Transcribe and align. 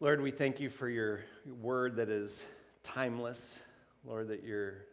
Lord, 0.00 0.20
we 0.20 0.30
thank 0.30 0.60
you 0.60 0.70
for 0.70 0.88
your 0.88 1.24
word 1.60 1.96
that 1.96 2.08
is 2.08 2.44
timeless. 2.84 3.58
Lord, 4.04 4.28
that 4.28 4.44
your 4.44 4.84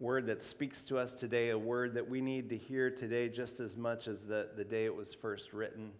word 0.00 0.26
that 0.26 0.44
speaks 0.44 0.82
to 0.82 0.98
us 0.98 1.14
today, 1.14 1.48
a 1.48 1.58
word 1.58 1.94
that 1.94 2.10
we 2.10 2.20
need 2.20 2.50
to 2.50 2.56
hear 2.58 2.90
today 2.90 3.30
just 3.30 3.58
as 3.58 3.74
much 3.74 4.06
as 4.06 4.26
the, 4.26 4.50
the 4.54 4.64
day 4.64 4.84
it 4.84 4.94
was 4.94 5.14
first 5.14 5.54
written. 5.54 5.92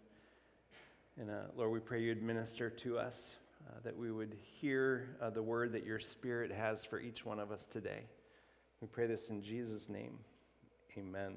And 1.18 1.30
uh, 1.30 1.44
Lord, 1.56 1.72
we 1.72 1.80
pray 1.80 2.02
you'd 2.02 2.22
minister 2.22 2.68
to 2.68 2.98
us, 2.98 3.36
uh, 3.66 3.78
that 3.82 3.96
we 3.96 4.12
would 4.12 4.36
hear 4.60 5.16
uh, 5.22 5.30
the 5.30 5.42
word 5.42 5.72
that 5.72 5.86
your 5.86 5.98
spirit 5.98 6.52
has 6.52 6.84
for 6.84 7.00
each 7.00 7.24
one 7.24 7.38
of 7.40 7.50
us 7.50 7.64
today. 7.64 8.02
We 8.82 8.88
pray 8.88 9.06
this 9.06 9.30
in 9.30 9.42
Jesus' 9.42 9.88
name. 9.88 10.18
Amen. 10.98 11.36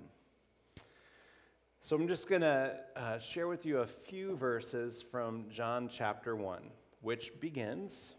So 1.84 1.96
I'm 1.96 2.10
just 2.10 2.28
going 2.28 2.42
to 2.42 2.76
uh, 2.98 3.20
share 3.20 3.48
with 3.48 3.66
you 3.66 3.78
a 3.78 3.88
few 3.88 4.36
verses 4.36 5.02
from 5.10 5.46
John 5.50 5.90
chapter 5.90 6.36
1 6.36 6.60
which 7.02 7.40
begins 7.40 8.14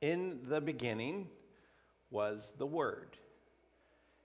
In 0.00 0.40
the 0.48 0.60
beginning 0.60 1.28
was 2.10 2.52
the 2.56 2.66
Word, 2.66 3.16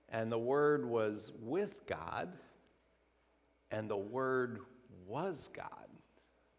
and 0.10 0.32
the 0.32 0.38
Word 0.38 0.86
was 0.86 1.32
with 1.40 1.86
God, 1.86 2.32
and 3.72 3.90
the 3.90 3.98
Word 3.98 4.60
was 5.08 5.50
God. 5.54 5.88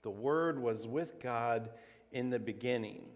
The 0.02 0.10
Word 0.10 0.60
was 0.60 0.87
with 0.87 1.20
God 1.20 1.70
in 2.12 2.30
the 2.30 2.38
beginning. 2.38 3.06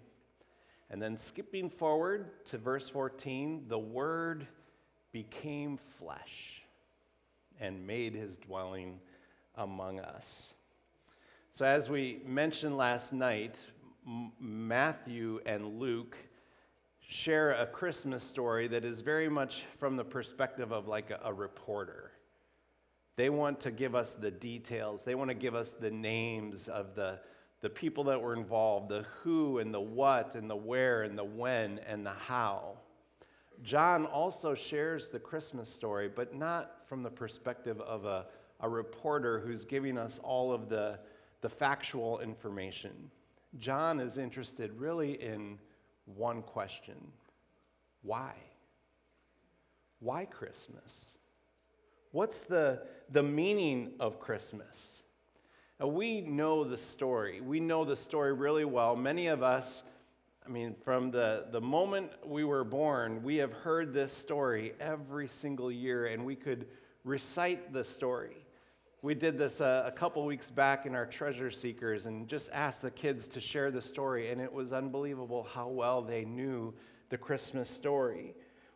And 0.90 1.02
then 1.02 1.18
skipping 1.18 1.68
forward 1.68 2.44
to 2.46 2.58
verse 2.58 2.88
14, 2.88 3.66
the 3.68 3.78
Word 3.78 4.46
became 5.12 5.76
flesh 5.76 6.62
and 7.60 7.86
made 7.86 8.14
his 8.14 8.36
dwelling 8.36 9.00
among 9.54 10.00
us. 10.00 10.54
So, 11.52 11.66
as 11.66 11.90
we 11.90 12.20
mentioned 12.24 12.76
last 12.76 13.12
night, 13.12 13.58
Matthew 14.40 15.40
and 15.44 15.78
Luke 15.78 16.16
share 17.00 17.52
a 17.52 17.66
Christmas 17.66 18.24
story 18.24 18.68
that 18.68 18.84
is 18.84 19.00
very 19.00 19.28
much 19.28 19.64
from 19.76 19.96
the 19.96 20.04
perspective 20.04 20.72
of 20.72 20.88
like 20.88 21.10
a, 21.10 21.20
a, 21.24 21.32
reporter. 21.32 22.12
They 23.16 23.28
want 23.28 23.60
to 23.60 23.70
give 23.70 23.94
us 23.94 24.14
the 24.14 24.30
details, 24.30 25.04
they 25.04 25.14
want 25.14 25.28
to 25.30 25.34
give 25.34 25.54
us 25.54 25.72
the 25.72 25.90
names 25.90 26.68
of 26.68 26.94
the, 26.94 27.18
the 27.60 27.68
people 27.68 28.04
that 28.04 28.22
were 28.22 28.34
involved, 28.34 28.88
the 28.88 29.04
who 29.22 29.58
and 29.58 29.74
the 29.74 29.80
what 29.80 30.34
and 30.34 30.48
the 30.48 30.56
where 30.56 31.02
and 31.02 31.18
the 31.18 31.24
when 31.24 31.78
and 31.86 32.06
the 32.06 32.12
how. 32.12 32.78
John 33.62 34.06
also 34.06 34.54
shares 34.54 35.08
the 35.08 35.18
Christmas 35.18 35.68
story, 35.68 36.08
but 36.08 36.34
not 36.34 36.86
from 36.86 37.02
the 37.02 37.10
perspective 37.10 37.80
of 37.80 38.04
a, 38.04 38.26
a 38.60 38.68
reporter 38.68 39.40
who's 39.40 39.64
giving 39.64 39.98
us 39.98 40.20
all 40.22 40.52
of 40.52 40.68
the, 40.68 40.98
the 41.40 41.48
factual 41.48 42.20
information. 42.20 43.10
John 43.56 44.00
is 44.00 44.18
interested 44.18 44.72
really 44.78 45.12
in 45.12 45.58
one 46.04 46.42
question 46.42 46.96
why? 48.02 48.32
Why 50.00 50.24
Christmas? 50.24 51.18
What's 52.12 52.42
the, 52.42 52.82
the 53.10 53.22
meaning 53.22 53.92
of 54.00 54.20
Christmas? 54.20 55.02
Now, 55.80 55.88
we 55.88 56.20
know 56.20 56.64
the 56.64 56.78
story. 56.78 57.40
We 57.40 57.60
know 57.60 57.84
the 57.84 57.96
story 57.96 58.32
really 58.32 58.64
well. 58.64 58.96
Many 58.96 59.26
of 59.26 59.42
us, 59.42 59.82
I 60.46 60.48
mean, 60.48 60.74
from 60.84 61.10
the, 61.10 61.46
the 61.50 61.60
moment 61.60 62.12
we 62.24 62.44
were 62.44 62.64
born, 62.64 63.22
we 63.22 63.36
have 63.36 63.52
heard 63.52 63.92
this 63.92 64.12
story 64.12 64.74
every 64.80 65.28
single 65.28 65.70
year, 65.70 66.06
and 66.06 66.24
we 66.24 66.36
could 66.36 66.66
recite 67.04 67.72
the 67.72 67.84
story. 67.84 68.36
We 69.00 69.14
did 69.14 69.38
this 69.38 69.60
a, 69.60 69.84
a 69.86 69.92
couple 69.92 70.24
weeks 70.24 70.50
back 70.50 70.84
in 70.84 70.96
our 70.96 71.06
Treasure 71.06 71.52
Seekers 71.52 72.06
and 72.06 72.26
just 72.26 72.50
asked 72.52 72.82
the 72.82 72.90
kids 72.90 73.28
to 73.28 73.40
share 73.40 73.70
the 73.70 73.80
story, 73.80 74.30
and 74.30 74.40
it 74.40 74.52
was 74.52 74.72
unbelievable 74.72 75.46
how 75.54 75.68
well 75.68 76.02
they 76.02 76.24
knew 76.24 76.74
the 77.08 77.16
Christmas 77.16 77.70
story. 77.70 78.34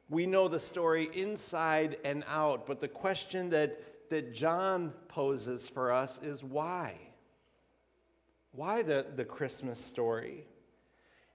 We 0.09 0.27
know 0.27 0.47
the 0.47 0.61
story 0.61 1.11
inside 1.13 1.97
and 2.05 2.23
out, 2.29 2.69
but 2.69 2.81
the 2.81 2.87
question 2.87 3.51
that, 3.51 3.81
that 4.11 4.33
John 4.33 4.93
poses 5.09 5.67
for 5.67 5.91
us 5.91 6.21
is 6.23 6.45
why? 6.45 6.95
Why 8.53 8.83
the, 8.83 9.05
the 9.17 9.25
Christmas 9.25 9.81
story? 9.81 10.47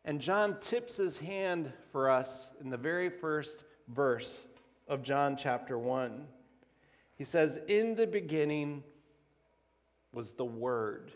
And 0.05 0.21
John 0.21 0.61
tips 0.61 0.95
his 0.95 1.17
hand 1.17 1.73
for 1.91 2.09
us 2.09 2.49
in 2.61 2.69
the 2.69 2.77
very 2.77 3.09
first 3.09 3.65
verse 3.89 4.45
of 4.87 5.03
John 5.03 5.35
chapter 5.35 5.77
1. 5.77 6.25
He 7.17 7.23
says, 7.23 7.59
In 7.67 7.95
the 7.95 8.07
beginning 8.07 8.83
was 10.13 10.31
the 10.31 10.45
Word. 10.45 11.11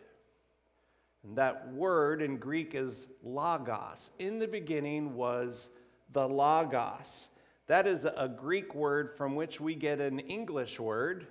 And 1.23 1.37
that 1.37 1.71
word 1.73 2.21
in 2.21 2.37
Greek 2.37 2.73
is 2.73 3.07
logos. 3.23 4.09
In 4.17 4.39
the 4.39 4.47
beginning 4.47 5.13
was 5.13 5.69
the 6.11 6.27
logos. 6.27 7.27
That 7.67 7.87
is 7.87 8.05
a 8.05 8.27
Greek 8.27 8.73
word 8.73 9.15
from 9.15 9.35
which 9.35 9.61
we 9.61 9.75
get 9.75 9.99
an 9.99 10.19
English 10.19 10.79
word, 10.79 11.27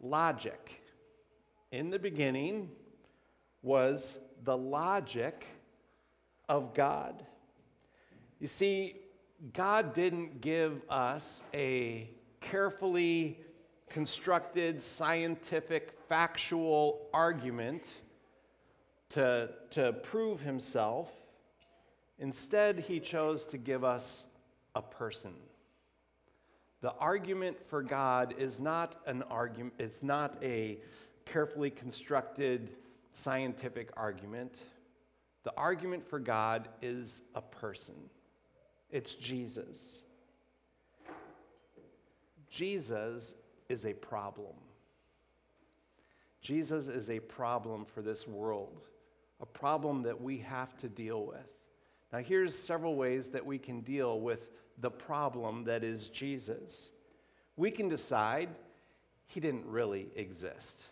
logic. 0.00 0.82
In 1.70 1.88
the 1.90 1.98
beginning 1.98 2.70
was 3.62 4.18
the 4.44 4.56
logic 4.56 5.46
of 6.48 6.74
God. 6.74 7.24
You 8.38 8.48
see, 8.48 8.96
God 9.54 9.94
didn't 9.94 10.40
give 10.40 10.82
us 10.90 11.42
a 11.54 12.10
carefully 12.40 13.40
constructed, 13.92 14.82
scientific, 14.82 15.92
factual 16.08 17.08
argument 17.12 17.94
to, 19.10 19.50
to 19.70 19.92
prove 19.92 20.40
himself. 20.40 21.10
Instead, 22.18 22.78
he 22.78 23.00
chose 23.00 23.44
to 23.44 23.58
give 23.58 23.84
us 23.84 24.24
a 24.74 24.80
person. 24.80 25.34
The 26.80 26.92
argument 26.94 27.62
for 27.62 27.82
God 27.82 28.34
is 28.38 28.58
not 28.58 28.96
an 29.06 29.22
argument, 29.24 29.74
it's 29.78 30.02
not 30.02 30.38
a 30.42 30.78
carefully 31.26 31.70
constructed 31.70 32.70
scientific 33.12 33.90
argument. 33.96 34.62
The 35.44 35.52
argument 35.56 36.08
for 36.08 36.18
God 36.18 36.68
is 36.80 37.20
a 37.34 37.42
person. 37.42 37.94
It's 38.90 39.14
Jesus. 39.14 40.00
Jesus 42.48 43.34
is 43.72 43.84
a 43.86 43.94
problem. 43.94 44.54
Jesus 46.42 46.88
is 46.88 47.08
a 47.10 47.20
problem 47.20 47.84
for 47.84 48.02
this 48.02 48.28
world, 48.28 48.86
a 49.40 49.46
problem 49.46 50.02
that 50.02 50.20
we 50.20 50.38
have 50.38 50.76
to 50.76 50.88
deal 50.88 51.24
with. 51.24 51.48
Now, 52.12 52.18
here's 52.18 52.56
several 52.56 52.94
ways 52.94 53.28
that 53.28 53.46
we 53.46 53.58
can 53.58 53.80
deal 53.80 54.20
with 54.20 54.50
the 54.78 54.90
problem 54.90 55.64
that 55.64 55.82
is 55.82 56.08
Jesus. 56.08 56.90
We 57.56 57.70
can 57.70 57.88
decide 57.88 58.50
he 59.26 59.40
didn't 59.40 59.66
really 59.66 60.08
exist. 60.14 60.84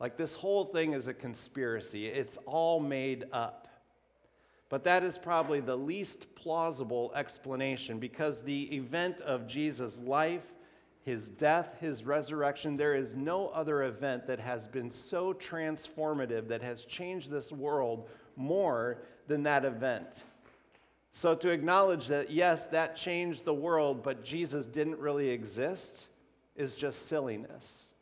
Like 0.00 0.16
this 0.16 0.36
whole 0.36 0.64
thing 0.64 0.92
is 0.92 1.06
a 1.06 1.14
conspiracy, 1.14 2.06
it's 2.06 2.38
all 2.46 2.80
made 2.80 3.26
up. 3.32 3.68
But 4.68 4.84
that 4.84 5.04
is 5.04 5.16
probably 5.16 5.60
the 5.60 5.76
least 5.76 6.34
plausible 6.34 7.12
explanation 7.14 7.98
because 7.98 8.40
the 8.40 8.74
event 8.74 9.20
of 9.20 9.46
Jesus' 9.46 10.00
life 10.00 10.46
his 11.06 11.28
death, 11.28 11.76
his 11.80 12.02
resurrection. 12.02 12.76
There 12.76 12.96
is 12.96 13.14
no 13.14 13.46
other 13.50 13.84
event 13.84 14.26
that 14.26 14.40
has 14.40 14.66
been 14.66 14.90
so 14.90 15.32
transformative, 15.32 16.48
that 16.48 16.62
has 16.62 16.84
changed 16.84 17.30
this 17.30 17.52
world 17.52 18.08
more 18.34 18.98
than 19.28 19.44
that 19.44 19.64
event. 19.64 20.24
So, 21.12 21.36
to 21.36 21.50
acknowledge 21.50 22.08
that, 22.08 22.30
yes, 22.32 22.66
that 22.66 22.96
changed 22.96 23.44
the 23.44 23.54
world, 23.54 24.02
but 24.02 24.24
Jesus 24.24 24.66
didn't 24.66 24.98
really 24.98 25.28
exist, 25.28 26.06
is 26.56 26.74
just 26.74 27.06
silliness. 27.06 27.92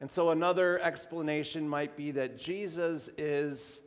And 0.00 0.10
so, 0.10 0.30
another 0.30 0.80
explanation 0.80 1.68
might 1.68 1.94
be 1.94 2.10
that 2.12 2.38
Jesus 2.38 3.10
is, 3.18 3.80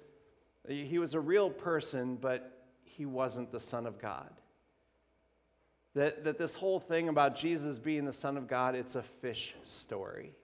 he 0.67 0.99
was 0.99 1.15
a 1.15 1.19
real 1.19 1.49
person, 1.49 2.17
but 2.21 2.67
he 2.83 3.07
wasn't 3.07 3.51
the 3.51 3.59
Son 3.59 3.87
of 3.87 3.99
God 3.99 4.29
that, 5.97 6.23
that 6.25 6.37
this 6.37 6.55
whole 6.55 6.79
thing 6.79 7.09
about 7.09 7.35
Jesus 7.35 7.79
being 7.79 8.05
the 8.05 8.13
Son 8.13 8.37
of 8.37 8.47
God, 8.47 8.75
it's 8.75 8.95
a 8.95 9.01
fish 9.01 9.55
story. 9.65 10.35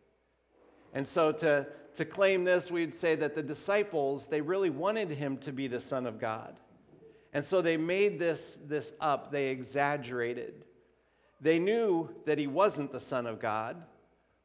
And 0.96 1.08
so 1.08 1.32
to, 1.32 1.68
to 1.96 2.06
claim 2.06 2.44
this, 2.44 2.72
we'd 2.72 2.96
say 2.96 3.14
that 3.16 3.36
the 3.36 3.44
disciples, 3.44 4.26
they 4.26 4.42
really 4.42 4.72
wanted 4.72 5.12
him 5.12 5.38
to 5.38 5.52
be 5.52 5.68
the 5.68 5.80
Son 5.80 6.08
of 6.08 6.20
God. 6.20 6.60
And 7.34 7.46
so 7.46 7.62
they 7.62 7.78
made 7.78 8.18
this, 8.18 8.58
this 8.66 8.94
up, 9.00 9.32
they 9.32 9.50
exaggerated. 9.50 10.66
They 11.40 11.60
knew 11.60 12.10
that 12.26 12.40
he 12.40 12.48
wasn't 12.48 12.92
the 12.92 13.00
Son 13.00 13.28
of 13.28 13.40
God, 13.40 13.84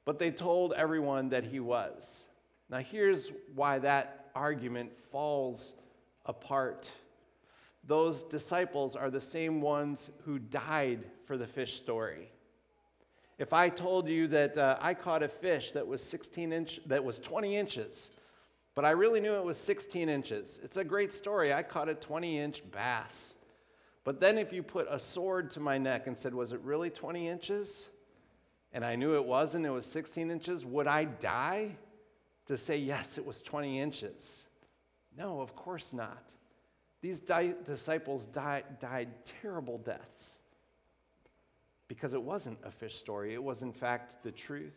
but 0.05 0.19
they 0.19 0.31
told 0.31 0.75
everyone 0.75 1.31
that 1.31 1.45
he 1.45 1.59
was. 1.59 2.25
Now, 2.69 2.79
here's 2.79 3.31
why 3.55 3.79
that 3.79 4.27
argument 4.35 4.95
falls 5.11 5.73
apart 6.27 6.91
those 7.89 8.23
disciples 8.23 8.95
are 8.95 9.11
the 9.11 9.21
same 9.21 9.63
ones 9.63 10.11
who 10.27 10.39
died 10.39 11.05
for 11.25 11.39
the 11.39 11.47
fish 11.47 11.79
story. 11.79 12.31
If 13.39 13.55
I 13.55 13.71
told 13.71 14.09
you 14.09 14.29
that 14.29 14.59
uh, 14.59 14.77
I 14.81 14.93
caught 14.93 15.23
a 15.23 15.29
fish 15.29 15.73
that 15.73 15.87
was 15.87 16.03
16 16.03 16.53
inch, 16.53 16.81
that 16.87 17.03
was 17.03 17.19
20 17.19 17.57
inches, 17.57 18.11
but 18.75 18.85
I 18.85 18.91
really 18.91 19.21
knew 19.21 19.35
it 19.35 19.45
was 19.45 19.57
16 19.57 20.07
inches. 20.09 20.61
It's 20.63 20.77
a 20.77 20.85
great 20.85 21.15
story. 21.15 21.53
I 21.53 21.63
caught 21.63 21.89
a 21.89 21.95
20 21.95 22.39
inch 22.39 22.63
bass. 22.71 23.35
But 24.05 24.21
then, 24.21 24.39
if 24.39 24.53
you 24.53 24.63
put 24.63 24.87
a 24.91 24.99
sword 24.99 25.51
to 25.53 25.61
my 25.61 25.79
neck 25.79 26.07
and 26.07 26.17
said, 26.17 26.35
Was 26.35 26.53
it 26.53 26.61
really 26.61 26.91
20 26.91 27.27
inches? 27.27 27.87
And 28.73 28.85
I 28.85 28.97
knew 28.97 29.15
it 29.15 29.25
wasn't, 29.25 29.65
it 29.65 29.71
was 29.71 29.87
16 29.87 30.31
inches, 30.31 30.65
would 30.65 30.87
I 30.87 31.05
die 31.05 31.77
to 32.47 32.57
say, 32.59 32.77
Yes, 32.77 33.17
it 33.17 33.27
was 33.27 33.43
20 33.43 33.81
inches? 33.81 34.43
No, 35.17 35.41
of 35.41 35.57
course 35.57 35.93
not. 35.93 36.23
These 37.01 37.21
di- 37.21 37.55
disciples 37.65 38.27
died, 38.27 38.65
terrible 39.41 39.79
deaths 39.79 40.39
because 41.87 42.13
it 42.13 42.23
wasn't 42.23 42.59
a 42.65 42.71
fish 42.71 42.97
story, 42.97 43.33
it 43.33 43.43
was, 43.43 43.63
in 43.63 43.73
fact, 43.73 44.23
the 44.23 44.31
truth. 44.31 44.77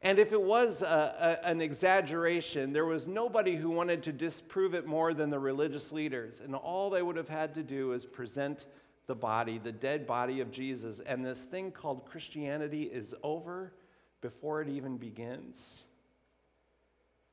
And 0.00 0.18
if 0.18 0.32
it 0.32 0.40
was 0.40 0.82
a, 0.82 1.38
a, 1.44 1.46
an 1.46 1.60
exaggeration, 1.60 2.72
there 2.72 2.84
was 2.84 3.08
nobody 3.08 3.56
who 3.56 3.70
wanted 3.70 4.04
to 4.04 4.12
disprove 4.12 4.74
it 4.74 4.86
more 4.86 5.12
than 5.12 5.30
the 5.30 5.38
religious 5.38 5.90
leaders. 5.90 6.40
And 6.42 6.54
all 6.54 6.88
they 6.90 7.02
would 7.02 7.16
have 7.16 7.28
had 7.28 7.54
to 7.54 7.62
do 7.64 7.92
is 7.92 8.06
present 8.06 8.66
the 9.08 9.16
body, 9.16 9.58
the 9.58 9.72
dead 9.72 10.06
body 10.06 10.40
of 10.40 10.52
Jesus. 10.52 11.00
And 11.00 11.24
this 11.24 11.40
thing 11.40 11.72
called 11.72 12.06
Christianity 12.06 12.84
is 12.84 13.14
over 13.24 13.72
before 14.20 14.62
it 14.62 14.68
even 14.68 14.98
begins. 14.98 15.82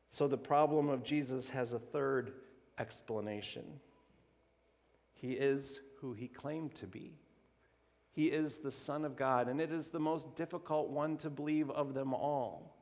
So 0.10 0.28
the 0.28 0.38
problem 0.38 0.90
of 0.90 1.04
Jesus 1.04 1.50
has 1.50 1.74
a 1.74 1.80
third 1.80 2.34
explanation. 2.78 3.66
He 5.14 5.32
is 5.34 5.80
who 6.02 6.14
he 6.14 6.28
claimed 6.28 6.76
to 6.76 6.88
be. 6.88 7.14
He 8.12 8.28
is 8.28 8.58
the 8.58 8.72
Son 8.72 9.04
of 9.04 9.16
God, 9.16 9.50
and 9.50 9.60
it 9.60 9.72
is 9.72 9.90
the 9.90 10.00
most 10.00 10.36
difficult 10.36 10.90
one 10.90 11.18
to 11.18 11.30
believe 11.30 11.70
of 11.70 11.94
them 11.94 12.14
all. 12.14 12.78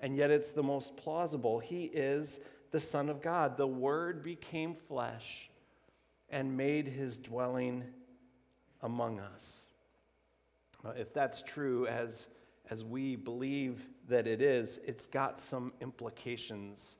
And 0.00 0.16
yet 0.16 0.30
it's 0.30 0.50
the 0.50 0.62
most 0.62 0.96
plausible. 0.96 1.60
He 1.60 1.84
is 1.84 2.40
the 2.72 2.80
Son 2.80 3.08
of 3.08 3.22
God. 3.22 3.56
The 3.56 3.66
Word 3.66 4.24
became 4.24 4.74
flesh 4.74 5.50
and 6.28 6.56
made 6.56 6.88
his 6.88 7.16
dwelling 7.16 7.84
among 8.82 9.20
us. 9.20 9.66
if 10.96 11.14
that's 11.14 11.42
true, 11.42 11.86
as, 11.86 12.26
as 12.68 12.82
we 12.84 13.14
believe 13.14 13.86
that 14.08 14.26
it 14.26 14.42
is, 14.42 14.80
it's 14.84 15.06
got 15.06 15.40
some 15.40 15.72
implications 15.80 16.96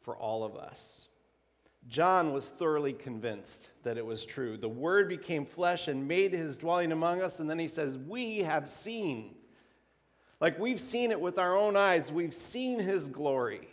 for 0.00 0.16
all 0.16 0.44
of 0.44 0.54
us. 0.54 1.08
John 1.88 2.32
was 2.32 2.48
thoroughly 2.48 2.92
convinced 2.94 3.68
that 3.82 3.98
it 3.98 4.06
was 4.06 4.24
true. 4.24 4.56
The 4.56 4.68
Word 4.68 5.08
became 5.08 5.44
flesh 5.44 5.88
and 5.88 6.08
made 6.08 6.32
his 6.32 6.56
dwelling 6.56 6.92
among 6.92 7.20
us, 7.20 7.40
and 7.40 7.48
then 7.48 7.58
he 7.58 7.68
says, 7.68 7.98
We 7.98 8.38
have 8.38 8.68
seen. 8.68 9.34
Like 10.40 10.58
we've 10.58 10.80
seen 10.80 11.10
it 11.10 11.20
with 11.20 11.38
our 11.38 11.56
own 11.56 11.76
eyes. 11.76 12.10
We've 12.10 12.34
seen 12.34 12.78
his 12.78 13.08
glory, 13.08 13.68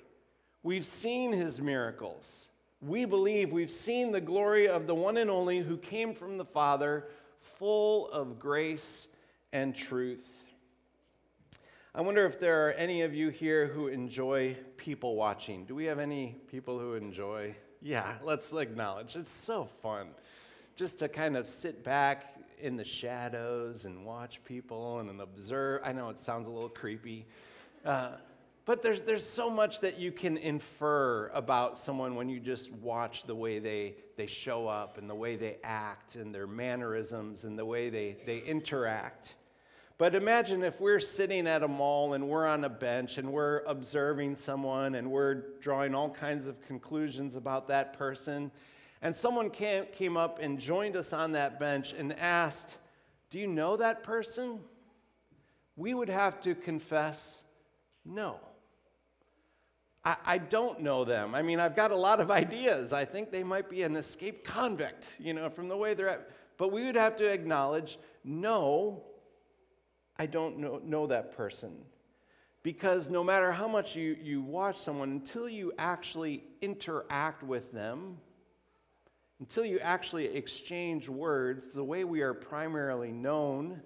we've 0.63 0.86
seen 0.86 1.31
his 1.31 1.60
miracles. 1.60 2.48
We 2.81 3.06
believe 3.06 3.52
we've 3.52 3.69
seen 3.69 4.12
the 4.12 4.22
glory 4.22 4.68
of 4.68 4.88
the 4.88 4.96
one 4.96 5.18
and 5.18 5.30
only 5.30 5.60
who 5.60 5.78
came 5.78 6.16
from 6.16 6.40
the 6.40 6.46
Father, 6.46 7.10
full 7.40 8.10
of 8.10 8.40
grace 8.40 9.08
and 9.54 9.75
truth. 9.75 10.44
I 11.94 12.02
wonder 12.02 12.25
if 12.25 12.40
there 12.40 12.68
are 12.68 12.72
any 12.72 13.04
of 13.04 13.13
you 13.13 13.30
here 13.30 13.68
who 13.68 13.88
enjoy 13.88 14.58
people 14.78 15.16
watching. 15.16 15.66
Do 15.66 15.75
we 15.75 15.86
have 15.86 16.00
any 16.00 16.38
people 16.50 16.80
who 16.80 16.96
enjoy 16.96 17.56
yeah, 17.81 18.16
let's 18.24 18.51
acknowledge. 18.54 19.16
It's 19.16 19.31
so 19.31 19.68
fun 19.81 20.10
just 20.75 21.00
to 21.00 21.07
kind 21.07 21.36
of 21.36 21.48
sit 21.48 21.83
back 21.83 22.36
in 22.60 22.78
the 22.78 22.86
shadows 22.86 23.86
and 23.86 24.06
watch 24.06 24.44
people 24.45 25.00
and 25.00 25.19
observe. 25.19 25.81
I 25.83 25.92
know 25.94 26.10
it 26.10 26.19
sounds 26.19 26.48
a 26.48 26.51
little 26.51 26.69
creepy, 26.69 27.25
uh, 27.86 28.12
but 28.66 28.83
there's, 28.83 29.01
there's 29.01 29.28
so 29.28 29.50
much 29.50 29.80
that 29.81 30.00
you 30.00 30.12
can 30.12 30.38
infer 30.38 31.30
about 31.33 31.80
someone 31.80 32.16
when 32.16 32.30
you 32.30 32.39
just 32.39 32.72
watch 32.72 33.24
the 33.24 33.36
way 33.36 33.60
they, 33.60 33.95
they 34.18 34.27
show 34.27 34.68
up 34.68 34.98
and 34.98 35.10
the 35.10 35.16
way 35.16 35.36
they 35.36 35.57
act 35.63 36.16
and 36.16 36.34
their 36.34 36.48
mannerisms 36.48 37.44
and 37.44 37.57
the 37.57 37.66
way 37.66 37.89
they, 37.89 38.18
they 38.25 38.38
interact. 38.39 39.34
But 40.01 40.15
imagine 40.15 40.63
if 40.63 40.81
we're 40.81 41.00
sitting 41.00 41.45
at 41.45 41.62
a 41.62 41.68
mall 41.68 42.15
and 42.15 42.27
we're 42.27 42.48
on 42.48 42.63
a 42.63 42.69
bench 42.69 43.19
and 43.19 43.31
we're 43.31 43.59
observing 43.68 44.36
someone 44.36 44.95
and 44.95 45.12
we're 45.12 45.44
drawing 45.59 45.94
all 45.94 46.09
kinds 46.09 46.48
of 46.48 46.59
conclusions 46.65 47.36
about 47.36 47.68
that 47.68 47.94
person. 47.94 48.50
And 49.03 49.15
someone 49.15 49.51
came, 49.51 50.18
up 50.18 50.39
and 50.42 50.59
joined 50.59 50.95
us 50.95 51.13
on 51.13 51.33
that 51.33 51.59
bench 51.59 51.94
and 51.94 52.18
asked, 52.18 52.77
Do 53.30 53.38
you 53.38 53.45
know 53.45 53.77
that 53.77 54.01
person? 54.01 54.62
We 55.75 55.94
would 55.94 56.09
have 56.09 56.42
to 56.42 56.56
confess, 56.56 57.44
No. 58.03 58.39
I, 60.03 60.15
I 60.25 60.38
don't 60.39 60.81
know 60.81 61.06
them. 61.06 61.36
I 61.36 61.44
mean, 61.44 61.59
I've 61.59 61.75
got 61.75 61.92
a 61.92 61.95
lot 61.95 62.19
of 62.19 62.31
ideas. 62.31 62.92
I 62.92 63.06
think 63.06 63.31
they 63.31 63.44
might 63.44 63.69
be 63.69 63.83
an 63.83 63.95
escaped 63.95 64.48
convict, 64.48 65.13
you 65.19 65.36
know, 65.36 65.48
from 65.51 65.68
the 65.68 65.77
way 65.77 65.94
they're 65.94 66.09
at. 66.09 66.27
But 66.57 66.71
we 66.71 66.88
would 66.88 66.95
have 66.95 67.15
to 67.18 67.31
acknowledge, 67.31 68.00
No, 68.24 69.03
I 70.21 70.27
don't 70.27 70.59
know, 70.59 70.79
know 70.85 71.07
that 71.07 71.35
person. 71.35 71.71
Because 72.62 73.09
no 73.09 73.23
matter 73.23 73.51
how 73.51 73.68
much 73.68 73.95
you, 73.95 74.15
you 74.21 74.44
watch 74.44 74.77
someone, 74.77 75.09
until 75.09 75.50
you 75.50 75.73
actually 75.79 76.44
interact 76.62 77.41
with 77.41 77.71
them, 77.71 78.18
until 79.39 79.65
you 79.65 79.79
actually 79.79 80.25
exchange 80.25 81.09
words, 81.09 81.73
the 81.73 81.83
way 81.83 82.03
we 82.03 82.21
are 82.21 82.35
primarily 82.35 83.12
known 83.12 83.81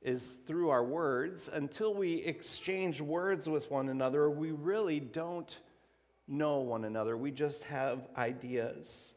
is 0.00 0.36
through 0.46 0.68
our 0.68 0.84
words. 0.84 1.50
Until 1.52 1.92
we 1.92 2.22
exchange 2.22 3.00
words 3.00 3.48
with 3.48 3.68
one 3.68 3.88
another, 3.88 4.30
we 4.30 4.52
really 4.52 5.00
don't 5.00 5.58
know 6.28 6.58
one 6.58 6.84
another. 6.84 7.16
We 7.16 7.32
just 7.32 7.64
have 7.64 8.06
ideas. 8.16 9.12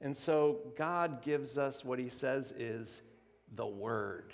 And 0.00 0.16
so 0.16 0.58
God 0.76 1.22
gives 1.22 1.56
us 1.56 1.84
what 1.84 2.00
he 2.00 2.08
says 2.08 2.50
is 2.50 3.00
the 3.54 3.68
Word. 3.68 4.32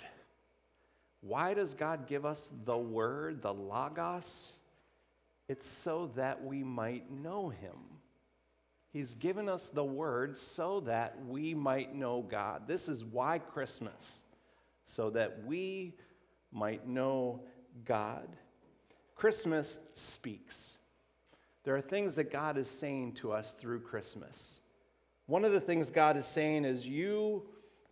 Why 1.21 1.53
does 1.53 1.73
God 1.73 2.07
give 2.07 2.25
us 2.25 2.49
the 2.65 2.77
Word, 2.77 3.41
the 3.41 3.53
Logos? 3.53 4.53
It's 5.47 5.67
so 5.67 6.11
that 6.15 6.43
we 6.43 6.63
might 6.63 7.11
know 7.11 7.49
Him. 7.49 7.75
He's 8.91 9.15
given 9.15 9.49
us 9.49 9.67
the 9.67 9.83
Word 9.83 10.37
so 10.37 10.81
that 10.81 11.25
we 11.27 11.53
might 11.53 11.95
know 11.95 12.21
God. 12.21 12.67
This 12.67 12.87
is 12.87 13.03
why 13.03 13.39
Christmas, 13.39 14.21
so 14.85 15.09
that 15.11 15.45
we 15.45 15.93
might 16.51 16.87
know 16.87 17.41
God. 17.85 18.27
Christmas 19.15 19.79
speaks. 19.93 20.77
There 21.63 21.75
are 21.75 21.81
things 21.81 22.15
that 22.15 22.31
God 22.31 22.57
is 22.57 22.69
saying 22.69 23.13
to 23.15 23.31
us 23.31 23.53
through 23.53 23.81
Christmas. 23.81 24.61
One 25.25 25.43
of 25.43 25.51
the 25.51 25.59
things 25.59 25.91
God 25.91 26.15
is 26.15 26.25
saying 26.25 26.63
is, 26.63 26.87
You 26.87 27.43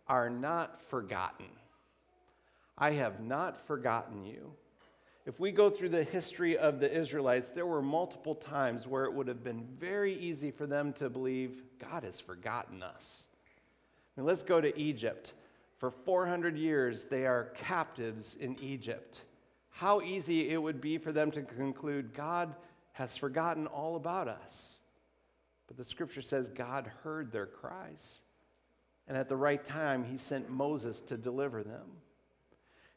are 0.08 0.30
not 0.30 0.80
forgotten. 0.80 1.46
I 2.78 2.92
have 2.92 3.20
not 3.20 3.66
forgotten 3.66 4.24
you. 4.24 4.52
If 5.24 5.40
we 5.40 5.50
go 5.50 5.70
through 5.70 5.88
the 5.88 6.04
history 6.04 6.56
of 6.56 6.78
the 6.78 6.94
Israelites, 6.94 7.50
there 7.50 7.66
were 7.66 7.82
multiple 7.82 8.34
times 8.34 8.86
where 8.86 9.04
it 9.04 9.12
would 9.12 9.26
have 9.26 9.42
been 9.42 9.66
very 9.78 10.14
easy 10.14 10.52
for 10.52 10.66
them 10.66 10.92
to 10.94 11.10
believe 11.10 11.62
God 11.80 12.04
has 12.04 12.20
forgotten 12.20 12.82
us. 12.82 13.24
And 14.16 14.24
let's 14.24 14.44
go 14.44 14.60
to 14.60 14.78
Egypt. 14.78 15.32
For 15.78 15.90
400 15.90 16.56
years, 16.56 17.04
they 17.04 17.26
are 17.26 17.52
captives 17.56 18.36
in 18.38 18.62
Egypt. 18.62 19.22
How 19.70 20.00
easy 20.00 20.50
it 20.50 20.62
would 20.62 20.80
be 20.80 20.96
for 20.96 21.12
them 21.12 21.30
to 21.32 21.42
conclude 21.42 22.14
God 22.14 22.54
has 22.92 23.16
forgotten 23.16 23.66
all 23.66 23.96
about 23.96 24.28
us. 24.28 24.78
But 25.66 25.76
the 25.76 25.84
scripture 25.84 26.22
says 26.22 26.48
God 26.48 26.90
heard 27.02 27.32
their 27.32 27.46
cries. 27.46 28.20
And 29.08 29.16
at 29.16 29.28
the 29.28 29.36
right 29.36 29.62
time, 29.62 30.04
he 30.04 30.18
sent 30.18 30.48
Moses 30.48 31.00
to 31.00 31.16
deliver 31.16 31.62
them. 31.62 31.86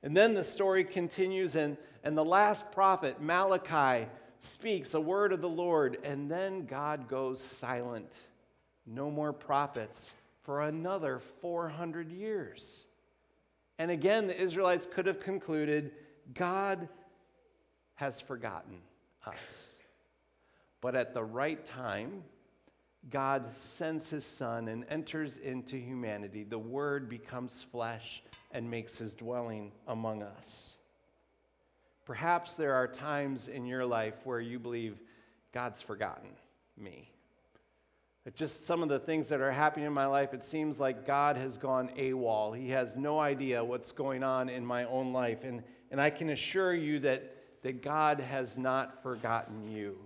And 0.02 0.16
then 0.16 0.34
the 0.34 0.44
story 0.44 0.84
continues, 0.84 1.56
and, 1.56 1.78
and 2.04 2.18
the 2.18 2.24
last 2.24 2.72
prophet, 2.72 3.22
Malachi, 3.22 4.08
speaks 4.40 4.94
a 4.94 5.02
word 5.02 5.34
of 5.34 5.42
the 5.42 5.50
Lord, 5.50 5.98
and 6.04 6.32
then 6.32 6.66
God 6.66 7.08
goes 7.10 7.42
silent. 7.42 8.20
No 8.86 9.12
more 9.12 9.34
prophets 9.34 10.12
for 10.44 10.62
another 10.62 11.20
400 11.42 12.12
years. 12.12 12.86
And 13.78 13.92
again, 13.92 14.28
the 14.28 14.40
Israelites 14.40 14.88
could 14.92 15.06
have 15.06 15.20
concluded 15.20 15.92
God 16.34 16.88
has 17.96 18.22
forgotten 18.22 18.78
us. 19.26 19.76
But 20.82 20.96
at 20.96 21.14
the 21.14 21.24
right 21.24 21.64
time, 21.66 22.24
God 23.10 23.46
sends 23.58 24.10
his 24.10 24.26
son 24.26 24.68
and 24.68 24.86
enters 24.90 25.38
into 25.38 25.78
humanity. 25.78 26.44
The 26.44 26.60
word 26.60 27.10
becomes 27.10 27.66
flesh 27.72 28.22
and 28.52 28.70
makes 28.70 28.98
his 28.98 29.14
dwelling 29.14 29.72
among 29.88 30.24
us. 30.24 30.76
Perhaps 32.06 32.56
there 32.56 32.74
are 32.74 32.88
times 32.88 33.48
in 33.48 33.66
your 33.66 33.86
life 33.86 34.16
where 34.24 34.40
you 34.40 34.58
believe 34.58 35.00
God's 35.54 35.82
forgotten 35.82 36.30
me. 36.78 37.12
But 38.24 38.36
just 38.36 38.66
some 38.66 38.84
of 38.84 38.90
the 38.90 39.00
things 39.00 39.30
that 39.30 39.42
are 39.42 39.52
happening 39.52 39.86
in 39.86 39.94
my 39.94 40.06
life, 40.06 40.34
it 40.34 40.46
seems 40.46 40.80
like 40.80 41.06
God 41.06 41.38
has 41.38 41.58
gone 41.58 41.90
AWOL. 41.98 42.58
He 42.58 42.70
has 42.70 42.98
no 42.98 43.20
idea 43.20 43.64
what's 43.64 43.92
going 43.92 44.24
on 44.24 44.50
in 44.50 44.66
my 44.66 44.86
own 44.86 45.14
life. 45.14 45.44
And, 45.44 45.64
and 45.92 46.02
I 46.02 46.10
can 46.10 46.30
assure 46.30 46.74
you 46.74 47.00
that, 47.00 47.62
that 47.64 47.82
God 47.82 48.20
has 48.20 48.58
not 48.58 49.02
forgotten 49.02 49.72
you. 49.72 49.98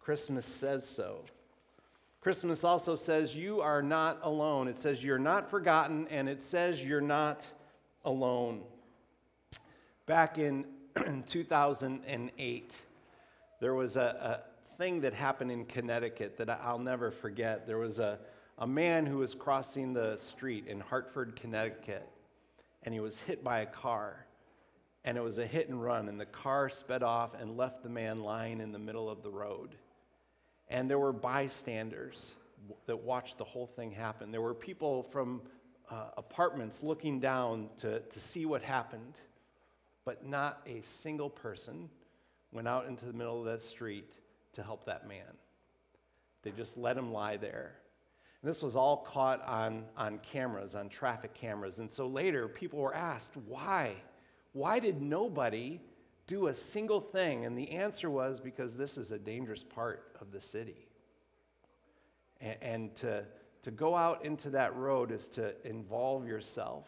Christmas 0.00 0.46
says 0.46 0.88
so. 0.88 1.24
Christmas 2.20 2.64
also 2.64 2.96
says 2.96 3.34
you 3.34 3.62
are 3.62 3.82
not 3.82 4.20
alone. 4.22 4.68
It 4.68 4.78
says 4.78 5.02
you're 5.02 5.18
not 5.18 5.50
forgotten, 5.50 6.06
and 6.08 6.28
it 6.28 6.42
says 6.42 6.84
you're 6.84 7.00
not 7.00 7.46
alone. 8.04 8.60
Back 10.04 10.36
in 10.36 10.66
2008, 11.26 12.82
there 13.60 13.74
was 13.74 13.96
a, 13.96 14.42
a 14.70 14.76
thing 14.76 15.00
that 15.00 15.14
happened 15.14 15.50
in 15.50 15.64
Connecticut 15.64 16.36
that 16.36 16.50
I'll 16.50 16.78
never 16.78 17.10
forget. 17.10 17.66
There 17.66 17.78
was 17.78 17.98
a, 17.98 18.18
a 18.58 18.66
man 18.66 19.06
who 19.06 19.18
was 19.18 19.34
crossing 19.34 19.94
the 19.94 20.18
street 20.18 20.66
in 20.66 20.80
Hartford, 20.80 21.36
Connecticut, 21.40 22.06
and 22.82 22.92
he 22.92 23.00
was 23.00 23.20
hit 23.20 23.42
by 23.42 23.60
a 23.60 23.66
car. 23.66 24.26
And 25.06 25.16
it 25.16 25.22
was 25.22 25.38
a 25.38 25.46
hit 25.46 25.70
and 25.70 25.82
run, 25.82 26.08
and 26.08 26.20
the 26.20 26.26
car 26.26 26.68
sped 26.68 27.02
off 27.02 27.30
and 27.40 27.56
left 27.56 27.82
the 27.82 27.88
man 27.88 28.22
lying 28.22 28.60
in 28.60 28.72
the 28.72 28.78
middle 28.78 29.08
of 29.08 29.22
the 29.22 29.30
road. 29.30 29.76
And 30.70 30.88
there 30.88 30.98
were 30.98 31.12
bystanders 31.12 32.34
that 32.86 33.02
watched 33.02 33.38
the 33.38 33.44
whole 33.44 33.66
thing 33.66 33.90
happen. 33.90 34.30
There 34.30 34.40
were 34.40 34.54
people 34.54 35.02
from 35.02 35.42
uh, 35.90 36.10
apartments 36.16 36.82
looking 36.82 37.18
down 37.18 37.68
to, 37.78 37.98
to 37.98 38.20
see 38.20 38.46
what 38.46 38.62
happened, 38.62 39.14
but 40.04 40.24
not 40.24 40.62
a 40.66 40.80
single 40.82 41.28
person 41.28 41.90
went 42.52 42.68
out 42.68 42.86
into 42.86 43.04
the 43.04 43.12
middle 43.12 43.40
of 43.40 43.46
that 43.46 43.62
street 43.64 44.12
to 44.52 44.62
help 44.62 44.84
that 44.84 45.08
man. 45.08 45.26
They 46.42 46.52
just 46.52 46.78
let 46.78 46.96
him 46.96 47.12
lie 47.12 47.36
there. 47.36 47.72
And 48.42 48.48
this 48.48 48.62
was 48.62 48.76
all 48.76 48.98
caught 48.98 49.44
on, 49.46 49.84
on 49.96 50.18
cameras, 50.18 50.74
on 50.74 50.88
traffic 50.88 51.34
cameras. 51.34 51.78
And 51.78 51.92
so 51.92 52.06
later, 52.06 52.48
people 52.48 52.78
were 52.78 52.94
asked, 52.94 53.36
why? 53.46 53.96
Why 54.52 54.78
did 54.78 55.02
nobody 55.02 55.80
do 56.30 56.46
a 56.46 56.54
single 56.54 57.00
thing? 57.00 57.44
And 57.44 57.58
the 57.58 57.72
answer 57.72 58.08
was 58.08 58.38
because 58.38 58.76
this 58.76 58.96
is 58.96 59.10
a 59.10 59.18
dangerous 59.18 59.64
part 59.64 60.04
of 60.20 60.30
the 60.30 60.40
city. 60.40 60.86
And, 62.40 62.56
and 62.62 62.96
to, 62.98 63.24
to 63.62 63.72
go 63.72 63.96
out 63.96 64.24
into 64.24 64.50
that 64.50 64.76
road 64.76 65.10
is 65.10 65.26
to 65.30 65.54
involve 65.66 66.28
yourself, 66.28 66.86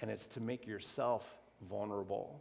and 0.00 0.12
it's 0.12 0.28
to 0.28 0.40
make 0.40 0.64
yourself 0.64 1.28
vulnerable. 1.68 2.40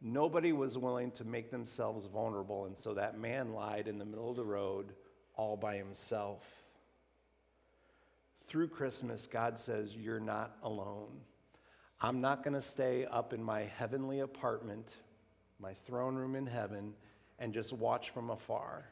Nobody 0.00 0.52
was 0.52 0.78
willing 0.78 1.10
to 1.12 1.24
make 1.24 1.50
themselves 1.50 2.06
vulnerable, 2.06 2.66
and 2.66 2.78
so 2.78 2.94
that 2.94 3.18
man 3.18 3.52
lied 3.52 3.88
in 3.88 3.98
the 3.98 4.04
middle 4.04 4.30
of 4.30 4.36
the 4.36 4.44
road 4.44 4.92
all 5.34 5.56
by 5.56 5.76
himself. 5.76 6.44
Through 8.46 8.68
Christmas, 8.68 9.26
God 9.26 9.58
says, 9.58 9.96
You're 9.96 10.20
not 10.20 10.58
alone. 10.62 11.22
I'm 12.00 12.20
not 12.20 12.44
going 12.44 12.54
to 12.54 12.62
stay 12.62 13.04
up 13.04 13.32
in 13.32 13.42
my 13.42 13.62
heavenly 13.62 14.20
apartment 14.20 14.94
my 15.60 15.74
throne 15.86 16.14
room 16.14 16.34
in 16.34 16.46
heaven 16.46 16.94
and 17.38 17.52
just 17.52 17.72
watch 17.72 18.10
from 18.10 18.30
afar. 18.30 18.84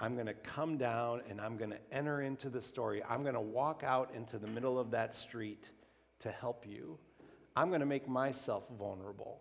I'm 0.00 0.14
going 0.14 0.26
to 0.26 0.34
come 0.34 0.76
down 0.76 1.22
and 1.28 1.40
I'm 1.40 1.56
going 1.56 1.70
to 1.70 1.78
enter 1.90 2.22
into 2.22 2.48
the 2.48 2.62
story. 2.62 3.02
I'm 3.08 3.22
going 3.22 3.34
to 3.34 3.40
walk 3.40 3.82
out 3.84 4.12
into 4.14 4.38
the 4.38 4.46
middle 4.48 4.78
of 4.78 4.92
that 4.92 5.14
street 5.14 5.70
to 6.20 6.30
help 6.30 6.64
you. 6.66 6.98
I'm 7.56 7.68
going 7.68 7.80
to 7.80 7.86
make 7.86 8.08
myself 8.08 8.64
vulnerable. 8.78 9.40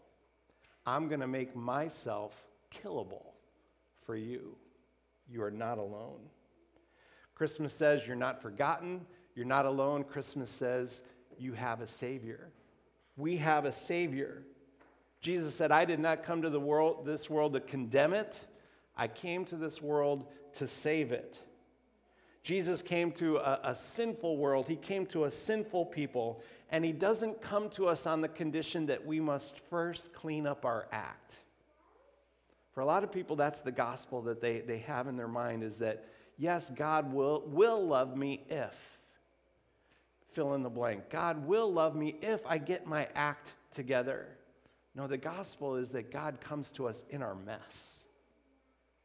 I'm 0.86 1.08
going 1.08 1.20
to 1.20 1.28
make 1.28 1.56
myself 1.56 2.34
killable 2.74 3.34
for 4.06 4.16
you. 4.16 4.56
You 5.30 5.44
are 5.44 5.52
not 5.52 5.78
alone. 5.78 6.22
Christmas 7.36 7.74
says 7.74 8.08
you're 8.08 8.16
not 8.16 8.42
forgotten, 8.42 9.06
you're 9.36 9.46
not 9.46 9.68
alone. 9.68 10.04
Christmas 10.04 10.50
says 10.50 11.04
you 11.38 11.54
have 11.54 11.82
a 11.82 11.88
Savior. 11.88 12.50
We 13.16 13.38
have 13.38 13.66
a 13.66 13.72
Savior. 13.72 14.42
Jesus 15.22 15.56
said, 15.56 15.72
I 15.72 15.86
did 15.86 16.00
not 16.00 16.24
come 16.24 16.42
to 16.44 16.50
the 16.50 16.60
world, 16.60 17.06
this 17.06 17.30
world 17.30 17.54
to 17.54 17.60
condemn 17.60 18.14
it. 18.14 18.40
I 18.96 19.08
came 19.08 19.46
to 19.46 19.56
this 19.56 19.82
world 19.82 20.26
to 20.56 20.68
save 20.68 21.12
it. 21.12 21.40
Jesus 22.44 22.82
came 22.82 23.12
to 23.14 23.38
a, 23.38 23.60
a, 23.72 23.76
sinful 23.76 24.38
world. 24.38 24.68
He 24.68 24.78
came 24.78 25.06
to 25.08 25.26
a 25.26 25.32
sinful 25.32 25.88
people, 25.88 26.42
and 26.72 26.86
he 26.86 26.94
doesn't 26.94 27.42
come 27.42 27.70
to 27.72 27.90
us 27.90 28.08
on 28.08 28.22
the 28.22 28.30
condition 28.30 28.86
that 28.86 29.06
we 29.06 29.20
must 29.20 29.60
first 29.70 30.14
clean 30.14 30.48
up 30.48 30.64
our 30.64 30.88
act. 30.94 31.40
For 32.72 32.80
a 32.80 32.86
lot 32.86 33.04
of 33.04 33.12
people, 33.12 33.36
that's 33.36 33.60
the 33.60 33.72
gospel 33.72 34.22
that 34.22 34.40
they, 34.40 34.62
they 34.62 34.78
have 34.78 35.08
in 35.08 35.18
their 35.18 35.28
mind 35.28 35.62
is 35.62 35.80
that, 35.80 36.06
yes, 36.38 36.70
God 36.70 37.12
will, 37.12 37.44
will 37.48 37.86
love 37.86 38.16
me 38.16 38.46
if, 38.48 38.98
fill 40.32 40.54
in 40.54 40.64
the 40.64 40.70
blank. 40.70 41.10
God 41.10 41.46
will 41.46 41.70
love 41.74 41.96
me 41.96 42.16
if 42.22 42.46
I 42.46 42.60
get 42.60 42.88
my 42.88 43.10
act 43.14 43.56
together. 43.72 44.37
No, 44.98 45.06
the 45.06 45.18
gospel 45.18 45.76
is 45.76 45.92
that 45.92 46.12
God 46.12 46.42
comes 46.42 46.72
to 46.72 46.88
us 46.88 47.04
in 47.12 47.22
our 47.22 47.36
mess. 47.36 48.00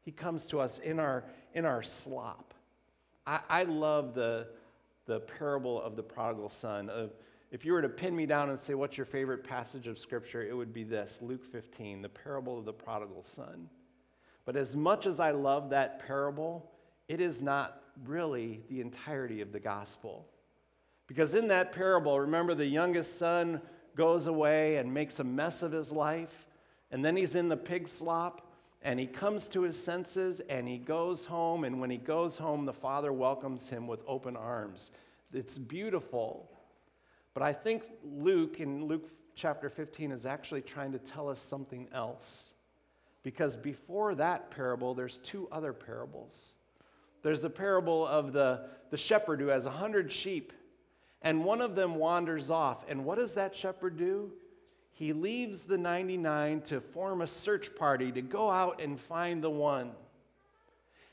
He 0.01 0.11
comes 0.11 0.47
to 0.47 0.59
us 0.59 0.79
in 0.79 0.99
our, 0.99 1.23
in 1.53 1.65
our 1.65 1.83
slop. 1.83 2.55
I, 3.27 3.39
I 3.47 3.63
love 3.63 4.15
the, 4.15 4.47
the 5.05 5.19
parable 5.19 5.79
of 5.79 5.95
the 5.95 6.01
prodigal 6.01 6.49
son. 6.49 6.89
Of, 6.89 7.11
if 7.51 7.63
you 7.63 7.73
were 7.73 7.83
to 7.83 7.89
pin 7.89 8.15
me 8.15 8.25
down 8.25 8.49
and 8.49 8.59
say, 8.59 8.73
What's 8.73 8.97
your 8.97 9.05
favorite 9.05 9.43
passage 9.43 9.85
of 9.85 9.99
Scripture? 9.99 10.41
it 10.41 10.57
would 10.57 10.73
be 10.73 10.83
this 10.83 11.19
Luke 11.21 11.45
15, 11.45 12.01
the 12.01 12.09
parable 12.09 12.57
of 12.57 12.65
the 12.65 12.73
prodigal 12.73 13.23
son. 13.23 13.69
But 14.45 14.55
as 14.55 14.75
much 14.75 15.05
as 15.05 15.19
I 15.19 15.29
love 15.29 15.69
that 15.69 16.05
parable, 16.07 16.71
it 17.07 17.21
is 17.21 17.39
not 17.39 17.83
really 18.03 18.61
the 18.67 18.81
entirety 18.81 19.41
of 19.41 19.51
the 19.51 19.59
gospel. 19.59 20.25
Because 21.05 21.35
in 21.35 21.49
that 21.49 21.71
parable, 21.71 22.19
remember 22.19 22.55
the 22.55 22.65
youngest 22.65 23.19
son 23.19 23.61
goes 23.95 24.27
away 24.27 24.77
and 24.77 24.93
makes 24.93 25.19
a 25.19 25.23
mess 25.23 25.61
of 25.61 25.71
his 25.71 25.91
life, 25.91 26.47
and 26.91 27.03
then 27.03 27.15
he's 27.15 27.35
in 27.35 27.49
the 27.49 27.57
pig 27.57 27.87
slop, 27.87 28.47
and 28.81 28.99
he 28.99 29.07
comes 29.07 29.47
to 29.49 29.61
his 29.61 29.81
senses, 29.81 30.41
and 30.41 30.67
he 30.67 30.77
goes 30.77 31.25
home, 31.25 31.63
and 31.63 31.79
when 31.79 31.89
he 31.89 31.97
goes 31.97 32.37
home, 32.37 32.65
the 32.65 32.73
father 32.73 33.13
welcomes 33.13 33.69
him 33.69 33.87
with 33.87 34.01
open 34.07 34.35
arms. 34.35 34.91
It's 35.33 35.57
beautiful. 35.57 36.49
But 37.33 37.43
I 37.43 37.53
think 37.53 37.83
Luke, 38.03 38.59
in 38.59 38.85
Luke 38.85 39.09
chapter 39.35 39.69
15, 39.69 40.11
is 40.11 40.25
actually 40.25 40.61
trying 40.61 40.91
to 40.91 40.99
tell 40.99 41.29
us 41.29 41.39
something 41.39 41.87
else. 41.93 42.49
Because 43.23 43.55
before 43.55 44.15
that 44.15 44.51
parable, 44.51 44.93
there's 44.93 45.17
two 45.19 45.47
other 45.51 45.71
parables. 45.73 46.53
There's 47.23 47.41
the 47.41 47.49
parable 47.49 48.05
of 48.05 48.33
the, 48.33 48.65
the 48.91 48.97
shepherd 48.97 49.39
who 49.39 49.47
has 49.47 49.65
a 49.65 49.71
hundred 49.71 50.11
sheep 50.11 50.51
and 51.23 51.45
one 51.45 51.61
of 51.61 51.75
them 51.75 51.95
wanders 51.95 52.49
off. 52.49 52.83
And 52.89 53.05
what 53.05 53.17
does 53.17 53.33
that 53.35 53.55
shepherd 53.55 53.97
do? 53.97 54.31
He 54.91 55.13
leaves 55.13 55.63
the 55.63 55.77
99 55.77 56.61
to 56.61 56.81
form 56.81 57.21
a 57.21 57.27
search 57.27 57.75
party 57.75 58.11
to 58.11 58.21
go 58.21 58.51
out 58.51 58.81
and 58.81 58.99
find 58.99 59.43
the 59.43 59.49
one. 59.49 59.91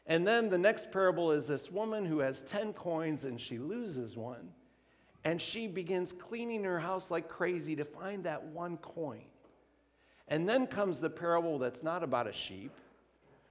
And 0.07 0.26
then 0.26 0.49
the 0.49 0.59
next 0.59 0.90
parable 0.90 1.31
is 1.31 1.47
this 1.47 1.71
woman 1.71 2.05
who 2.05 2.19
has 2.19 2.43
10 2.43 2.73
coins 2.73 3.25
and 3.25 3.40
she 3.40 3.59
loses 3.59 4.17
one. 4.17 4.50
And 5.25 5.40
she 5.40 5.69
begins 5.69 6.12
cleaning 6.12 6.64
her 6.64 6.81
house 6.81 7.11
like 7.11 7.29
crazy 7.29 7.76
to 7.76 7.85
find 7.85 8.25
that 8.25 8.47
one 8.47 8.76
coin. 8.79 9.23
And 10.29 10.49
then 10.49 10.67
comes 10.67 10.99
the 10.99 11.11
parable 11.11 11.59
that's 11.59 11.83
not 11.83 12.02
about 12.02 12.26
a 12.26 12.33
sheep, 12.33 12.73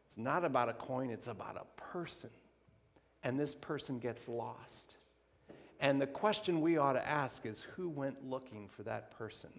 it's 0.07 0.17
not 0.17 0.43
about 0.43 0.69
a 0.69 0.73
coin, 0.73 1.09
it's 1.09 1.27
about 1.27 1.57
a 1.57 1.81
person. 1.81 2.29
And 3.23 3.39
this 3.39 3.53
person 3.53 3.99
gets 3.99 4.27
lost. 4.27 4.95
And 5.79 6.01
the 6.01 6.07
question 6.07 6.61
we 6.61 6.77
ought 6.77 6.93
to 6.93 7.07
ask 7.07 7.45
is 7.45 7.65
who 7.75 7.89
went 7.89 8.29
looking 8.29 8.67
for 8.67 8.83
that 8.83 9.17
person? 9.17 9.49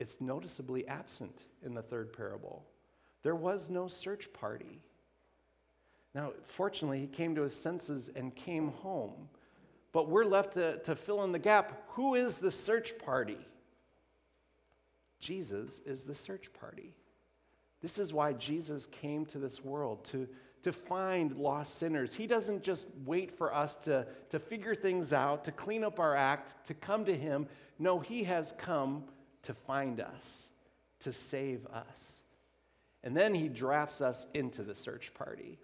It's 0.00 0.20
noticeably 0.20 0.86
absent 0.88 1.42
in 1.64 1.74
the 1.74 1.82
third 1.82 2.12
parable. 2.12 2.64
There 3.22 3.36
was 3.36 3.70
no 3.70 3.86
search 3.86 4.32
party. 4.32 4.80
Now, 6.14 6.32
fortunately, 6.46 7.00
he 7.00 7.06
came 7.06 7.36
to 7.36 7.42
his 7.42 7.54
senses 7.54 8.10
and 8.14 8.34
came 8.34 8.72
home. 8.72 9.28
But 9.92 10.08
we're 10.08 10.24
left 10.24 10.54
to, 10.54 10.78
to 10.78 10.96
fill 10.96 11.22
in 11.22 11.32
the 11.32 11.38
gap. 11.38 11.84
Who 11.90 12.14
is 12.14 12.38
the 12.38 12.50
search 12.50 12.98
party? 12.98 13.38
Jesus 15.20 15.80
is 15.86 16.02
the 16.02 16.14
search 16.14 16.52
party. 16.52 16.94
This 17.80 17.98
is 17.98 18.12
why 18.12 18.32
Jesus 18.32 18.86
came 18.86 19.24
to 19.26 19.38
this 19.38 19.64
world 19.64 20.04
to, 20.06 20.28
to 20.62 20.72
find 20.72 21.36
lost 21.36 21.78
sinners. 21.78 22.14
He 22.14 22.26
doesn't 22.26 22.62
just 22.62 22.86
wait 23.04 23.36
for 23.36 23.54
us 23.54 23.74
to, 23.76 24.06
to 24.30 24.38
figure 24.38 24.74
things 24.74 25.12
out, 25.12 25.44
to 25.46 25.52
clean 25.52 25.84
up 25.84 25.98
our 25.98 26.14
act, 26.14 26.66
to 26.66 26.74
come 26.74 27.04
to 27.06 27.16
Him. 27.16 27.46
No, 27.78 27.98
He 27.98 28.24
has 28.24 28.54
come 28.58 29.04
to 29.42 29.54
find 29.54 30.00
us, 30.00 30.48
to 31.00 31.12
save 31.12 31.66
us. 31.66 32.22
And 33.02 33.16
then 33.16 33.34
He 33.34 33.48
drafts 33.48 34.00
us 34.00 34.26
into 34.34 34.62
the 34.62 34.74
search 34.74 35.12
party. 35.14 35.58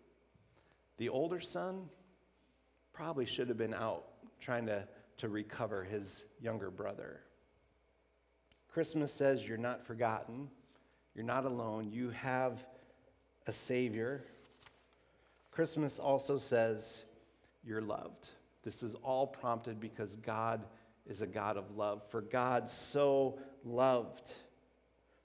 The 0.97 1.09
older 1.09 1.41
son 1.41 1.89
probably 2.93 3.27
should 3.27 3.49
have 3.49 3.59
been 3.59 3.75
out 3.75 4.05
trying 4.41 4.67
to, 4.67 4.85
to 5.19 5.29
recover 5.29 5.85
his 5.85 6.25
younger 6.41 6.71
brother. 6.71 7.21
Christmas 8.69 9.13
says 9.13 9.47
you're 9.47 9.57
not 9.57 9.85
forgotten, 9.85 10.49
you're 11.15 11.25
not 11.25 11.45
alone, 11.45 11.91
you 11.91 12.11
have 12.11 12.65
a 13.47 13.53
Savior 13.53 14.25
Christmas 15.59 15.99
also 15.99 16.39
says, 16.39 17.03
You're 17.65 17.83
loved. 17.83 18.29
This 18.63 18.85
is 18.85 18.95
all 19.03 19.27
prompted 19.27 19.81
because 19.81 20.15
God 20.15 20.65
is 21.05 21.21
a 21.21 21.27
God 21.27 21.57
of 21.57 21.77
love. 21.77 22.09
For 22.13 22.21
God 22.21 22.71
so 22.71 23.41
loved. 23.65 24.37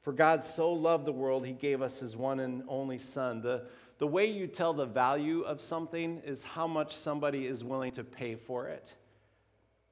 For 0.01 0.11
God 0.11 0.43
so 0.43 0.73
loved 0.73 1.05
the 1.05 1.11
world, 1.11 1.45
he 1.45 1.53
gave 1.53 1.83
us 1.83 1.99
his 1.99 2.17
one 2.17 2.39
and 2.39 2.63
only 2.67 2.97
Son. 2.97 3.43
The, 3.43 3.67
the 3.99 4.07
way 4.07 4.25
you 4.25 4.47
tell 4.47 4.73
the 4.73 4.87
value 4.87 5.41
of 5.41 5.61
something 5.61 6.23
is 6.25 6.43
how 6.43 6.65
much 6.65 6.95
somebody 6.95 7.45
is 7.45 7.63
willing 7.63 7.91
to 7.91 8.03
pay 8.03 8.33
for 8.33 8.69
it. 8.69 8.95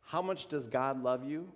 How 0.08 0.24
much 0.24 0.48
does 0.48 0.66
God 0.66 1.04
love 1.04 1.24
you? 1.24 1.52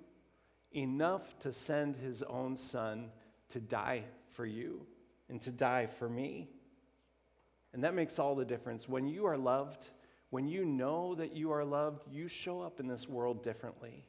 Enough 0.74 1.40
to 1.40 1.52
send 1.52 1.96
his 1.96 2.22
own 2.22 2.56
son 2.56 3.10
to 3.50 3.60
die 3.60 4.04
for 4.34 4.46
you 4.46 4.86
and 5.28 5.42
to 5.42 5.50
die 5.50 5.88
for 5.88 6.08
me. 6.08 6.50
And 7.76 7.84
that 7.84 7.94
makes 7.94 8.20
all 8.20 8.36
the 8.36 8.46
difference. 8.46 8.88
When 8.88 9.06
you 9.06 9.26
are 9.26 9.38
loved, 9.38 9.90
when 10.30 10.48
you 10.48 10.64
know 10.64 11.14
that 11.16 11.36
you 11.36 11.52
are 11.52 11.66
loved, 11.66 12.04
you 12.10 12.30
show 12.30 12.62
up 12.62 12.80
in 12.80 12.88
this 12.88 13.10
world 13.10 13.44
differently. 13.44 14.06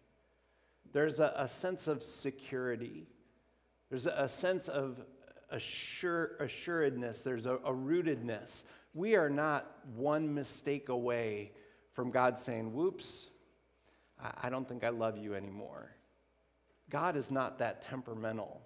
There's 0.93 1.19
a, 1.19 1.35
a 1.37 1.49
sense 1.49 1.89
of 1.89 2.05
security, 2.05 3.09
there's 3.91 4.07
a, 4.07 4.15
a 4.17 4.29
sense 4.29 4.69
of 4.69 5.01
assure, 5.51 6.37
assuredness, 6.39 7.23
there's 7.23 7.47
a, 7.47 7.55
a 7.55 7.73
rootedness. 7.73 8.63
We 8.95 9.17
are 9.17 9.29
not 9.29 9.69
one 9.97 10.33
mistake 10.33 10.89
away 10.89 11.51
from 11.93 12.13
God 12.13 12.39
saying, 12.39 12.73
Whoops, 12.73 13.27
I, 14.23 14.31
I 14.45 14.49
don't 14.49 14.69
think 14.69 14.85
I 14.85 14.91
love 14.91 15.19
you 15.19 15.35
anymore. 15.35 15.91
God 16.89 17.17
is 17.17 17.33
not 17.33 17.59
that 17.59 17.83
temperamental. 17.83 18.63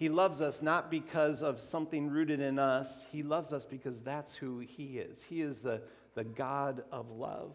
He 0.00 0.08
loves 0.08 0.40
us 0.40 0.62
not 0.62 0.90
because 0.90 1.42
of 1.42 1.60
something 1.60 2.08
rooted 2.08 2.40
in 2.40 2.58
us. 2.58 3.04
He 3.12 3.22
loves 3.22 3.52
us 3.52 3.66
because 3.66 4.00
that's 4.00 4.34
who 4.34 4.60
He 4.60 4.96
is. 4.96 5.22
He 5.24 5.42
is 5.42 5.58
the, 5.58 5.82
the 6.14 6.24
God 6.24 6.84
of 6.90 7.10
love. 7.10 7.54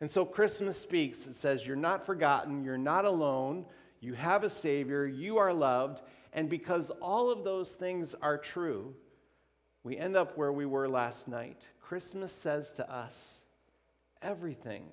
And 0.00 0.10
so 0.10 0.24
Christmas 0.24 0.80
speaks. 0.80 1.26
It 1.26 1.34
says, 1.34 1.66
You're 1.66 1.76
not 1.76 2.06
forgotten, 2.06 2.64
you're 2.64 2.78
not 2.78 3.04
alone, 3.04 3.66
you 4.00 4.14
have 4.14 4.44
a 4.44 4.48
Savior, 4.48 5.06
you 5.06 5.36
are 5.36 5.52
loved. 5.52 6.00
And 6.32 6.48
because 6.48 6.88
all 7.02 7.30
of 7.30 7.44
those 7.44 7.72
things 7.72 8.14
are 8.22 8.38
true, 8.38 8.94
we 9.82 9.98
end 9.98 10.16
up 10.16 10.38
where 10.38 10.52
we 10.52 10.64
were 10.64 10.88
last 10.88 11.28
night. 11.28 11.60
Christmas 11.82 12.32
says 12.32 12.72
to 12.72 12.90
us, 12.90 13.42
everything 14.22 14.84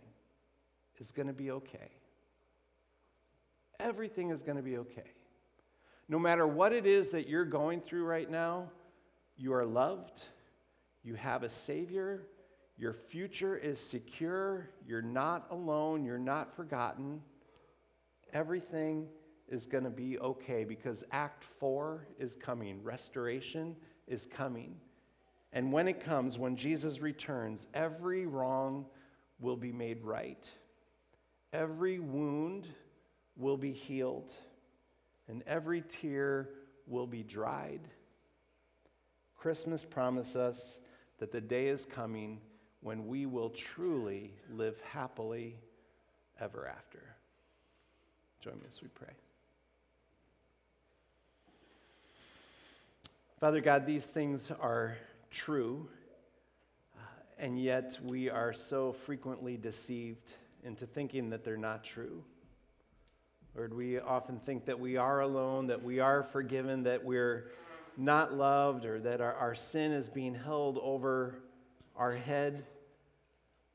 is 1.00 1.14
going 1.14 1.28
to 1.28 1.34
be 1.34 1.52
okay. 1.52 1.92
Everything 3.80 4.32
is 4.32 4.42
going 4.42 4.58
to 4.58 4.64
be 4.64 4.78
okay. 4.80 5.14
No 6.08 6.20
matter 6.20 6.46
what 6.46 6.72
it 6.72 6.86
is 6.86 7.10
that 7.12 7.28
you're 7.28 7.46
going 7.46 7.82
through 7.82 8.06
right 8.06 8.30
now, 8.30 8.70
you 9.38 9.54
are 9.54 9.66
loved, 9.66 10.24
you 11.04 11.16
have 11.16 11.44
a 11.44 11.50
Savior, 11.50 12.28
your 12.78 12.94
future 12.94 13.58
is 13.58 13.80
secure, 13.80 14.70
you're 14.86 15.02
not 15.02 15.48
alone, 15.50 16.06
you're 16.06 16.18
not 16.18 16.56
forgotten. 16.56 17.22
Everything 18.34 19.08
is 19.48 19.66
going 19.66 19.84
to 19.84 19.90
be 19.90 20.20
okay 20.20 20.64
because 20.64 21.04
Act 21.12 21.44
4 21.44 22.08
is 22.20 22.36
coming, 22.36 22.84
restoration 22.84 23.76
is 24.08 24.26
coming. 24.26 24.76
And 25.54 25.72
when 25.72 25.88
it 25.88 26.02
comes, 26.02 26.38
when 26.38 26.56
Jesus 26.56 27.00
returns, 27.00 27.66
every 27.74 28.26
wrong 28.26 28.86
will 29.40 29.56
be 29.56 29.72
made 29.72 30.04
right, 30.04 30.52
every 31.52 31.98
wound 32.00 32.68
will 33.38 33.58
be 33.58 33.72
healed 33.72 34.34
and 35.27 35.44
every 35.48 35.82
tear 35.82 36.50
will 36.88 37.08
be 37.08 37.24
dried. 37.24 37.82
Christmas 39.38 39.84
promises 39.84 40.36
us 40.36 40.79
that 41.20 41.32
the 41.32 41.41
day 41.41 41.67
is 41.67 41.86
coming 41.86 42.41
when 42.82 43.08
we 43.08 43.25
will 43.25 43.50
truly 43.50 44.34
live 44.51 44.79
happily 44.82 45.55
ever 46.39 46.67
after. 46.67 47.15
Join 48.41 48.55
me 48.55 48.65
as 48.67 48.82
we 48.82 48.89
pray. 48.89 49.13
Father 53.39 53.62
God, 53.62 53.86
these 53.86 54.05
things 54.05 54.51
are 54.60 54.98
true, 55.29 55.89
uh, 56.96 57.01
and 57.38 57.62
yet 57.62 57.98
we 58.03 58.29
are 58.29 58.53
so 58.53 58.94
frequently 58.94 59.58
deceived 59.58 60.34
into 60.63 60.86
thinking 60.86 61.29
that 61.29 61.44
they're 61.44 61.58
not 61.58 61.84
true. 61.84 62.23
Lord, 63.56 63.74
we 63.74 64.00
often 64.00 64.38
think 64.39 64.65
that 64.65 64.80
we 64.80 64.98
are 64.98 65.22
alone, 65.22 65.68
that 65.68 65.82
we 65.82 66.00
are 66.00 66.24
forgiven, 66.24 66.84
that 66.84 67.06
we're 67.06 67.52
not 67.96 68.34
loved, 68.34 68.84
or 68.84 69.00
that 69.00 69.22
our, 69.22 69.34
our 69.34 69.56
sin 69.56 69.94
is 69.94 70.10
being 70.10 70.36
held 70.36 70.78
over 70.82 71.36
our 71.96 72.12
head. 72.12 72.65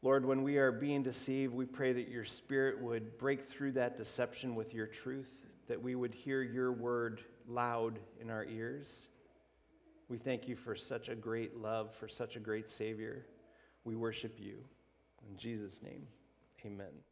Lord, 0.03 0.27
when 0.27 0.43
we 0.43 0.59
are 0.59 0.71
being 0.71 1.03
deceived, 1.03 1.55
we 1.55 1.64
pray 1.64 1.95
that 1.95 2.09
your 2.09 2.27
Spirit 2.27 2.81
would 2.81 3.16
break 3.19 3.49
through 3.49 3.73
that 3.73 3.97
deception 3.97 4.55
with 4.55 4.75
your 4.75 4.87
truth, 4.87 5.33
that 5.66 5.81
we 5.81 5.95
would 5.95 6.14
hear 6.14 6.43
your 6.43 6.73
word 6.73 7.23
loud 7.49 7.99
in 8.21 8.29
our 8.29 8.45
ears. 8.45 9.09
We 10.09 10.19
thank 10.19 10.47
you 10.47 10.57
for 10.57 10.77
such 10.77 11.09
a 11.09 11.14
great 11.14 11.57
love, 11.57 11.95
for 11.95 12.09
such 12.09 12.37
a 12.37 12.40
great 12.40 12.69
Savior. 12.69 13.25
We 13.85 13.97
worship 13.97 14.37
you. 14.38 14.59
In 15.31 15.37
Jesus' 15.38 15.81
name, 15.83 16.07
amen. 16.66 17.10